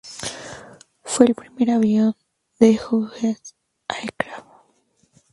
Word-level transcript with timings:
Fue 1.03 1.27
el 1.27 1.35
primer 1.35 1.69
avión 1.69 2.15
de 2.57 2.75
Hughes 2.89 3.53
Aircraft. 3.87 4.47